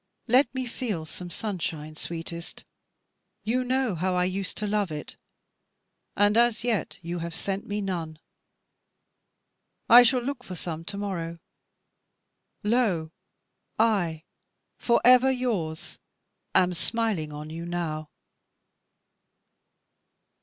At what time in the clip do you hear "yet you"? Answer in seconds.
6.63-7.19